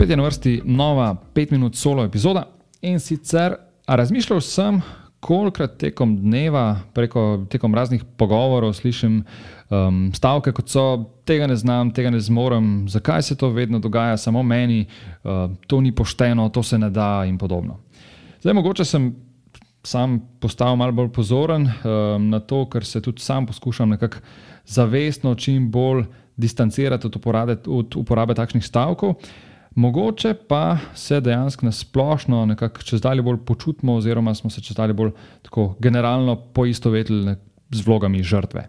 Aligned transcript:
spet 0.00 0.10
je 0.10 0.16
na 0.16 0.22
vrsti 0.22 0.62
nova 0.64 1.16
5 1.34 1.52
minut 1.52 1.76
solo 1.76 2.04
epizoda. 2.04 2.46
In 2.80 3.00
sicer 3.00 3.54
razmišljal 3.86 4.40
sem, 4.40 4.78
kolikrat 5.20 5.74
tekom 5.76 6.14
dneva, 6.16 6.78
preko 6.94 7.44
tekom 7.52 7.74
raznih 7.74 8.04
pogovorov, 8.16 8.72
slišim 8.72 9.18
um, 9.20 9.98
stavke, 10.16 10.54
kot 10.56 10.72
so: 10.72 10.84
tega 11.28 11.46
ne 11.46 11.56
znam, 11.56 11.90
tega 11.92 12.10
ne 12.10 12.20
zmorem, 12.20 12.88
zakaj 12.88 13.22
se 13.22 13.36
to 13.36 13.50
vedno 13.52 13.78
dogaja 13.78 14.16
samo 14.16 14.42
meni, 14.42 14.86
uh, 14.86 15.52
to 15.66 15.80
ni 15.80 15.92
pošteno, 15.92 16.48
to 16.48 16.62
se 16.62 16.78
ne 16.78 16.90
da 16.90 17.26
in 17.28 17.36
podobno. 17.38 17.76
Zdaj, 18.40 18.54
mogoče 18.54 18.84
sem 18.84 19.12
sam 19.84 20.16
postal 20.40 20.76
malo 20.76 20.92
bolj 20.92 21.12
pozoren 21.12 21.68
um, 21.68 22.30
na 22.30 22.40
to, 22.40 22.64
ker 22.72 22.84
se 22.84 23.02
tudi 23.02 23.20
sam 23.20 23.46
poskušam 23.46 23.88
nekako 23.88 24.24
zavestno 24.64 25.34
čim 25.34 25.70
bolj 25.70 26.04
distancirati 26.36 27.06
od 27.06 27.16
uporabe, 27.16 27.56
od 27.66 27.96
uporabe 27.96 28.34
takšnih 28.34 28.64
stavkov. 28.64 29.14
Mogoče 29.74 30.34
pa 30.48 30.78
se 30.94 31.20
dejansko 31.20 31.66
na 31.66 31.72
splošno 31.72 32.46
nekako 32.46 32.82
čez 32.82 33.00
dalje 33.00 33.22
bolj 33.22 33.36
počutimo, 33.46 33.94
oziroma 33.94 34.34
smo 34.34 34.50
se 34.50 34.60
čez 34.60 34.76
dalje 34.76 34.92
bolj 34.92 35.10
tako 35.42 35.74
generalno 35.78 36.36
poistovetili 36.36 37.36
z 37.70 37.86
vlogami 37.86 38.22
žrtve. 38.22 38.68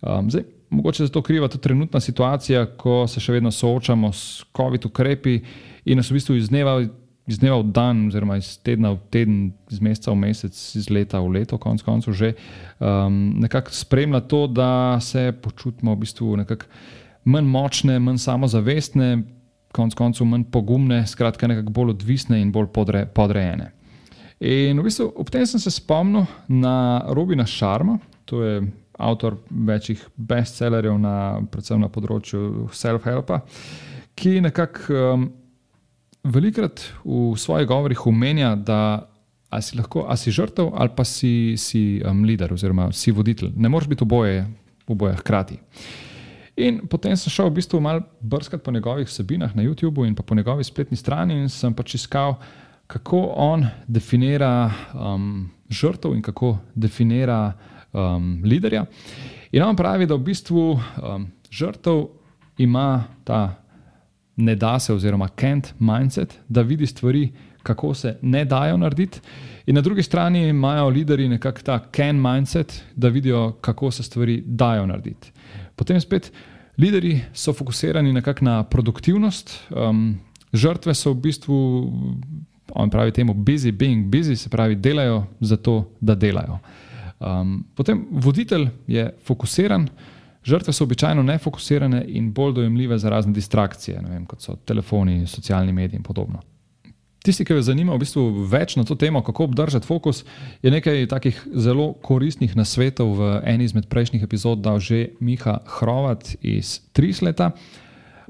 Um, 0.00 0.30
zdaj, 0.30 0.42
mogoče 0.70 1.06
za 1.06 1.12
to 1.12 1.22
kriva 1.22 1.48
tudi 1.48 1.62
trenutna 1.62 2.00
situacija, 2.00 2.66
ko 2.76 3.06
se 3.06 3.20
še 3.20 3.32
vedno 3.32 3.50
soočamo 3.50 4.12
s 4.12 4.44
COVID-19 4.56 4.86
ukrepi 4.86 5.40
in 5.84 6.00
nas 6.00 6.10
v 6.10 6.16
bistvu 6.16 6.36
iz 6.36 6.48
dneva 6.48 6.80
iz 7.28 7.38
dneva 7.38 7.58
v 7.60 7.72
dan, 7.76 8.06
oziroma 8.08 8.38
iz 8.40 8.54
tedna 8.64 8.94
v 8.94 9.00
teden, 9.12 9.40
iz 9.68 9.82
meseca 9.84 10.14
v 10.14 10.20
mesec, 10.22 10.56
iz 10.80 10.88
leta 10.88 11.20
v 11.20 11.34
leto, 11.36 11.58
konec 11.60 11.84
koncev, 11.84 12.16
že 12.16 12.32
um, 12.80 13.36
nekako 13.44 13.74
spremlja 13.76 14.22
to, 14.24 14.46
da 14.48 14.96
se 15.04 15.32
počutimo 15.36 15.92
v 15.92 16.06
bistvu 16.06 16.38
nekako 16.40 16.70
manj 17.28 17.50
močne, 17.52 17.98
manj 18.00 18.22
samozavestne, 18.24 19.10
konec 19.72 19.96
koncev 19.98 20.26
manj 20.26 20.46
pogumne, 20.52 21.02
skratka, 21.06 21.48
nekako 21.50 21.74
bolj 21.76 21.94
odvisne 21.96 22.40
in 22.40 22.52
bolj 22.52 22.70
podre, 22.74 23.06
podrejene. 23.14 23.72
In 24.40 24.78
v 24.78 24.86
bistvu 24.86 25.10
ob 25.18 25.30
tem 25.34 25.46
sem 25.46 25.60
se 25.60 25.72
spomnil 25.74 26.28
na 26.48 27.02
Robina 27.14 27.46
Šarma, 27.46 27.98
to 28.24 28.42
je 28.44 28.60
avtor 28.98 29.36
večjih 29.50 30.00
bestsellerjev, 30.16 30.96
na, 30.98 31.16
predvsem 31.50 31.80
na 31.82 31.90
področju 31.90 32.70
self-helpa, 32.74 33.42
ki 34.18 34.40
nekako. 34.46 35.02
Um, 35.12 35.28
velikrat 36.24 36.82
v 37.04 37.36
svojih 37.36 37.68
govorih 37.68 38.06
omenja, 38.06 38.54
da 38.56 39.08
a 39.48 39.62
si 39.64 39.78
lahko 39.78 40.04
a 40.08 40.16
si 40.16 40.30
žrtev 40.30 40.74
ali 40.76 40.92
pa 40.92 41.04
si, 41.04 41.56
si 41.56 42.02
um, 42.04 42.24
voditelj 42.24 42.52
oziroma 42.52 42.90
si 42.92 43.12
voditelj. 43.12 43.54
Ne 43.56 43.68
moreš 43.68 43.88
biti 43.88 44.04
oboje, 44.04 44.44
oboje 44.86 45.16
hkrati. 45.22 45.56
In 46.58 46.80
potem 46.90 47.14
sem 47.16 47.30
šel 47.30 47.52
v 47.52 47.60
bistvu 47.60 47.78
malo 47.80 48.02
brskati 48.20 48.64
po 48.64 48.72
njegovih 48.74 49.06
vsebinah 49.06 49.54
na 49.56 49.62
YouTubu 49.62 50.06
in 50.06 50.14
po 50.14 50.34
njegovi 50.34 50.64
spletni 50.64 50.96
strani 50.96 51.36
in 51.38 51.48
sem 51.48 51.74
pač 51.74 51.94
iskal, 51.94 52.34
kako 52.86 53.20
on 53.36 53.66
definira 53.86 54.70
um, 54.94 55.50
žrtev 55.70 56.16
in 56.16 56.22
kako 56.22 56.56
definira 56.74 57.52
um, 57.92 58.40
liderja. 58.44 58.86
In 59.52 59.62
on 59.62 59.76
pravi, 59.76 60.06
da 60.06 60.18
v 60.18 60.24
bistvu 60.24 60.64
um, 60.72 61.28
žrtev 61.50 62.08
ima 62.58 63.04
ta 63.24 63.54
ne 64.36 64.54
da 64.54 64.78
se, 64.78 64.92
oziroma 64.92 65.28
can't 65.28 65.72
mindset, 65.78 66.38
da 66.48 66.62
vidi 66.62 66.86
stvari, 66.86 67.28
kako 67.62 67.94
se 67.94 68.16
ne 68.22 68.44
dajo 68.44 68.76
narediti. 68.76 69.20
In 69.66 69.74
na 69.74 69.80
drugi 69.80 70.02
strani 70.02 70.48
imajo 70.48 70.88
lideri 70.88 71.28
nekako 71.28 71.62
ta 71.62 71.78
can 71.94 72.20
mindset, 72.22 72.82
da 72.96 73.08
vidijo, 73.08 73.52
kako 73.60 73.90
se 73.90 74.02
stvari 74.02 74.42
dajo 74.46 74.86
narediti. 74.86 75.32
Potem 75.78 76.00
spet 76.02 76.32
lideri 76.78 77.20
so 77.32 77.52
fokusirani 77.54 78.12
na 78.40 78.62
produktivnost, 78.64 79.54
um, 79.70 80.18
žrtve 80.52 80.94
so 80.94 81.12
v 81.12 81.20
bistvu, 81.28 81.56
on 82.74 82.90
pravi 82.90 83.12
temu, 83.12 83.34
busy 83.34 83.72
being 83.72 84.06
busy, 84.10 84.36
se 84.36 84.48
pravi, 84.48 84.74
delajo 84.74 85.26
za 85.40 85.56
to, 85.56 85.84
da 86.00 86.14
delajo. 86.14 86.58
Um, 87.18 87.64
potem 87.74 88.06
voditelj 88.10 88.68
je 88.86 89.10
fokusiran. 89.24 89.88
Žrtve 90.44 90.72
so 90.72 90.84
običajno 90.84 91.22
nefokusirane 91.22 92.04
in 92.08 92.32
bolj 92.32 92.54
dojemljive 92.54 92.98
za 92.98 93.10
razne 93.10 93.32
distrakcije, 93.32 94.00
vem, 94.08 94.26
kot 94.26 94.42
so 94.42 94.54
telefoni, 94.64 95.26
socialni 95.26 95.72
mediji 95.72 95.98
in 95.98 96.02
podobno. 96.02 96.40
Tisti, 97.28 97.44
ki 97.44 97.58
vas 97.58 97.66
zanima 97.68 97.92
v 97.92 98.00
bistvu 98.00 98.22
več 98.48 98.72
na 98.78 98.86
to 98.88 98.94
temo, 98.96 99.20
kako 99.20 99.50
obdržati 99.50 99.84
fokus, 99.84 100.22
je 100.64 100.70
nekaj 100.72 101.10
takih 101.12 101.42
zelo 101.60 101.90
koristnih 102.00 102.54
nasvetov 102.56 103.10
v 103.18 103.28
eni 103.44 103.68
izmed 103.68 103.84
prejšnjih 103.92 104.24
epizod 104.24 104.62
dal 104.64 104.80
že 104.80 105.10
Miha 105.20 105.58
Hrovat 105.76 106.38
iz 106.40 106.78
Trisleta. 106.96 107.50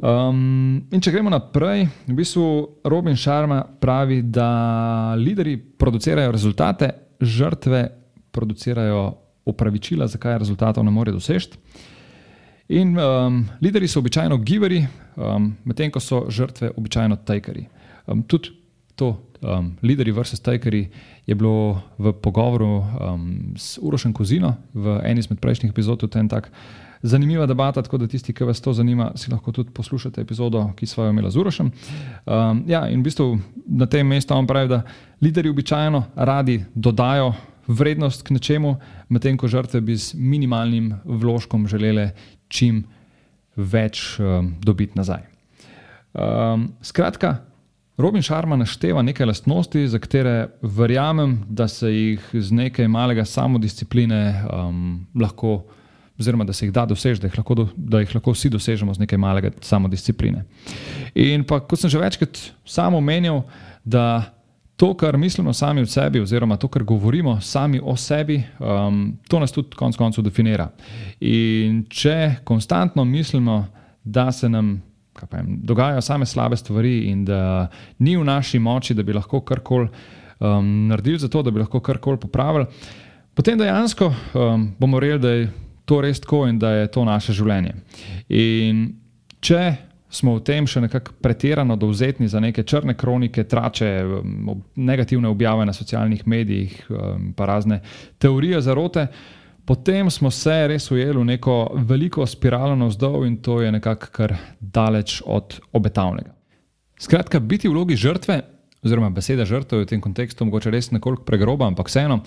Um, 0.00 0.88
in 0.88 1.04
če 1.04 1.12
gremo 1.12 1.28
naprej, 1.28 1.84
v 2.08 2.16
bistvu 2.16 2.48
Robin 2.88 3.20
Sharma 3.20 3.60
pravi, 3.68 4.22
da 4.24 5.12
lideri 5.20 5.58
producirajo 5.60 6.32
rezultate, 6.32 6.92
žrtve 7.20 7.84
producirajo 8.32 9.06
upravičila, 9.44 10.08
zakaj 10.08 10.40
rezultatov 10.40 10.88
ne 10.88 10.96
morejo 10.96 11.20
doseči. 11.20 11.60
In 12.80 12.96
um, 12.96 13.42
lideri 13.60 13.92
so 13.92 14.00
običajno 14.00 14.40
giverji, 14.40 14.86
um, 15.20 15.52
medtem 15.68 15.92
ko 15.92 16.00
so 16.00 16.24
žrtve 16.32 16.72
običajno 16.80 17.20
tajkari. 17.28 17.68
Um, 18.08 18.24
tudi 18.24 18.64
to, 18.96 19.16
um, 19.42 19.76
lideri 19.82 20.12
versus 20.12 20.40
tajkari, 20.40 20.88
je 21.26 21.34
bilo 21.34 21.82
v 21.98 22.12
pogovoru 22.12 22.80
um, 22.80 23.52
s 23.56 23.78
Urošem 23.82 24.12
Kozino 24.12 24.56
v 24.74 25.00
eni 25.04 25.20
izmed 25.20 25.40
prejšnjih 25.40 25.70
epizod. 25.70 26.00
To 26.00 26.08
je 26.08 26.28
tak 26.28 26.50
zanimiva 27.02 27.46
debata, 27.46 27.82
tako 27.82 27.98
da 27.98 28.06
tisti, 28.06 28.32
ki 28.32 28.44
vas 28.44 28.60
to 28.60 28.72
zanima, 28.72 29.12
si 29.14 29.30
lahko 29.30 29.52
tudi 29.52 29.70
poslušate 29.70 30.20
epizodo, 30.20 30.70
ki 30.76 30.86
smo 30.86 31.04
jo 31.04 31.10
imeli 31.10 31.30
z 31.30 31.36
Urošem. 31.36 31.70
Um, 32.26 32.64
ja, 32.66 32.88
in 32.88 33.00
v 33.00 33.04
bistvu 33.04 33.38
na 33.66 33.86
tem 33.86 34.06
mestu 34.06 34.34
on 34.34 34.46
pravi, 34.46 34.68
da 34.68 34.82
lideri 35.20 35.52
običajno 35.52 36.04
radi 36.16 36.64
dodajo 36.74 37.34
vrednost 37.66 38.22
k 38.22 38.30
nečemu, 38.30 38.76
medtem 39.08 39.36
ko 39.36 39.48
žrtve 39.48 39.80
bi 39.80 39.96
z 39.96 40.14
minimalnim 40.14 40.94
vložkom 41.04 41.66
želele 41.66 42.12
čim 42.48 42.84
več 43.56 44.18
um, 44.20 44.54
dobiti 44.62 44.98
nazaj. 44.98 45.26
Um, 46.16 46.70
skratka, 46.82 47.42
Robin 47.96 48.22
Sharma 48.22 48.56
našteva 48.56 49.02
nekaj 49.02 49.26
lastnosti, 49.26 49.88
za 49.88 49.98
katere 49.98 50.48
verjamem, 50.62 51.38
da 51.48 51.68
se 51.68 51.88
jih 51.92 52.28
z 52.32 52.52
nekaj 52.52 52.88
malega 52.88 53.24
samodiscipline 53.24 54.42
um, 54.52 55.06
lahko, 55.20 55.64
oziroma 56.18 56.44
da 56.44 56.52
se 56.52 56.66
jih 56.66 56.72
da 56.72 56.86
doseči, 56.86 57.22
da, 57.22 57.66
da 57.76 58.00
jih 58.00 58.14
lahko 58.14 58.32
vsi 58.32 58.50
dosežemo 58.52 58.94
z 58.94 59.00
nekaj 59.00 59.18
malega 59.18 59.50
samodiscipline. 59.60 60.44
In 61.14 61.44
pa, 61.44 61.60
kot 61.60 61.80
sem 61.80 61.90
že 61.90 61.98
večkrat 61.98 62.40
samo 62.64 62.98
omenil, 62.98 63.42
da 63.84 64.36
to, 64.76 64.92
kar 64.94 65.16
mislimo 65.16 65.52
sami 65.52 65.80
o 65.80 65.86
sebi, 65.86 66.20
oziroma 66.20 66.56
to, 66.56 66.68
kar 66.68 66.84
govorimo 66.84 67.40
sami 67.40 67.80
o 67.82 67.96
sebi, 67.96 68.42
um, 68.60 69.16
to 69.28 69.40
nas 69.40 69.52
tudi 69.52 69.76
konec 69.76 69.96
koncev 69.96 70.24
definira. 70.24 70.68
In 71.20 71.86
če 71.88 72.42
konstantno 72.44 73.04
mislimo, 73.04 73.64
da 74.04 74.32
se 74.32 74.48
nam 74.48 74.82
vem, 75.32 75.58
dogajajo 75.62 76.00
same 76.00 76.26
slabe 76.26 76.56
stvari 76.56 76.98
in 77.10 77.24
da 77.24 77.68
ni 77.98 78.16
v 78.16 78.24
naši 78.24 78.58
moči, 78.58 78.94
da 78.94 79.02
bi 79.02 79.12
lahko 79.16 79.40
karkoli 79.40 79.88
um, 80.38 80.88
naredili 80.88 81.18
za 81.18 81.28
to, 81.28 81.42
da 81.42 81.50
bi 81.50 81.60
lahko 81.60 81.80
karkoli 81.80 82.20
popravili, 82.20 82.66
potem 83.34 83.58
dejansko 83.58 84.12
um, 84.34 84.70
bomo 84.78 85.00
rekli, 85.00 85.18
da 85.18 85.30
je 85.30 85.50
to 85.84 86.00
res 86.00 86.20
tako 86.20 86.46
in 86.46 86.58
da 86.58 86.70
je 86.70 86.86
to 86.92 87.04
naše 87.04 87.32
življenje. 87.32 87.74
In 88.28 88.86
če 89.40 89.76
smo 90.10 90.36
v 90.36 90.42
tem 90.46 90.66
še 90.66 90.80
nekako 90.86 91.16
pretirano 91.22 91.76
dovzetni 91.76 92.28
za 92.28 92.40
neke 92.40 92.62
črne 92.62 92.94
kronike, 92.98 93.44
trače, 93.44 93.90
um, 94.04 94.62
negativne 94.76 95.28
objave 95.28 95.66
na 95.66 95.72
socialnih 95.72 96.26
medijih, 96.26 96.78
um, 96.90 97.32
pa 97.36 97.46
razne 97.46 97.80
teorije 98.18 98.60
zarote. 98.62 99.08
Potem 99.66 100.10
smo 100.10 100.30
se 100.30 100.54
res 100.70 100.90
ujeli 100.90 101.18
v 101.18 101.24
neko 101.32 101.56
veliko 101.88 102.26
spiralo 102.26 102.76
navzdol 102.78 103.26
in 103.26 103.40
to 103.42 103.60
je 103.62 103.72
nekako 103.72 104.10
kar 104.12 104.36
daleč 104.60 105.22
od 105.26 105.58
obetavnega. 105.72 106.30
Skratka, 107.02 107.40
biti 107.40 107.68
v 107.68 107.74
vlogi 107.74 107.96
žrtve, 107.98 108.40
oziroma 108.86 109.10
beseda 109.10 109.44
žrtev 109.44 109.82
v 109.82 109.90
tem 109.90 110.00
kontekstu, 110.00 110.46
mogoče 110.46 110.70
res 110.70 110.92
nekoliko 110.94 111.26
pregroba, 111.26 111.66
ampak 111.66 111.90
vseeno, 111.90 112.22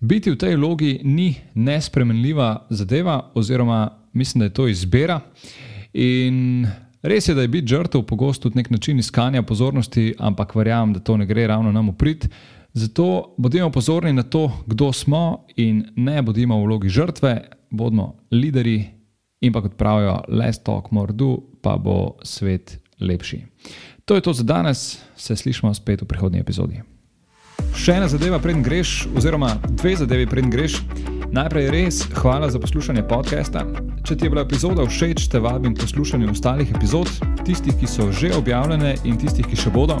biti 0.00 0.34
v 0.34 0.40
tej 0.40 0.58
vlogi 0.58 0.98
ni 1.06 1.30
nespremenljiva 1.54 2.66
zadeva, 2.70 3.30
oziroma 3.34 3.86
mislim, 4.12 4.42
da 4.42 4.50
je 4.50 4.56
to 4.58 4.68
izbira. 4.68 5.20
In 5.94 6.66
Res 7.02 7.28
je, 7.28 7.34
da 7.34 7.42
je 7.42 7.48
biti 7.48 7.72
žrtev 7.72 8.02
pogosto 8.04 8.48
tudi 8.48 8.58
nek 8.60 8.70
način 8.70 8.98
iskanja 8.98 9.42
pozornosti, 9.42 10.14
ampak 10.18 10.54
verjamem, 10.54 10.92
da 10.92 11.00
to 11.00 11.16
ne 11.16 11.26
gre 11.26 11.46
ravno 11.46 11.72
nam 11.72 11.88
uprit. 11.88 12.28
Zato 12.72 13.34
bodimo 13.38 13.70
pozorni 13.70 14.12
na 14.12 14.22
to, 14.22 14.50
kdo 14.66 14.92
smo 14.92 15.46
in 15.56 15.84
ne 15.96 16.22
bodimo 16.22 16.58
v 16.60 16.66
vlogi 16.66 16.88
žrtve, 16.88 17.48
bodimo 17.70 18.14
lideri 18.30 18.84
in 19.40 19.52
pa 19.52 19.62
kot 19.62 19.74
pravijo, 19.76 20.20
less 20.28 20.62
talk, 20.62 20.90
more 20.90 21.12
do, 21.12 21.36
pa 21.62 21.76
bo 21.76 22.16
svet 22.22 22.78
lepši. 23.00 23.42
To 24.04 24.14
je 24.14 24.20
to 24.20 24.32
za 24.32 24.42
danes, 24.42 24.98
se 25.16 25.36
slišmo 25.36 25.74
spet 25.74 26.02
v 26.02 26.06
prihodnji 26.06 26.40
epizodi. 26.40 26.82
Še 27.76 27.94
ena 28.00 28.08
zadeva, 28.08 28.38
preden 28.42 28.62
greš, 28.62 29.06
oziroma 29.16 29.54
dve 29.68 29.94
zadevi, 29.96 30.26
preden 30.26 30.50
greš. 30.50 30.80
Najprej 31.30 31.70
res 31.70 32.02
hvala 32.18 32.48
za 32.50 32.58
poslušanje 32.58 33.04
podcasta. 33.08 33.62
Če 34.02 34.16
ti 34.16 34.26
je 34.26 34.32
bila 34.32 34.42
epizoda 34.42 34.86
všeč, 34.86 35.28
te 35.30 35.38
vabim 35.38 35.76
poslušanje 35.78 36.30
ostalih 36.32 36.72
epizod, 36.74 37.10
tistih, 37.46 37.76
ki 37.78 37.86
so 37.86 38.10
že 38.10 38.34
objavljene 38.34 38.96
in 39.04 39.18
tistih, 39.20 39.46
ki 39.46 39.58
še 39.58 39.70
bodo. 39.74 40.00